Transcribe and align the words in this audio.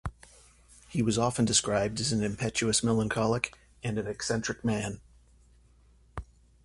He 0.89 1.03
was 1.03 1.19
often 1.19 1.45
described 1.45 1.99
as 1.99 2.11
an 2.11 2.23
impetuous 2.23 2.83
melancholic 2.83 3.55
and 3.83 3.99
an 3.99 4.07
eccentric 4.07 4.65
man. 4.65 4.99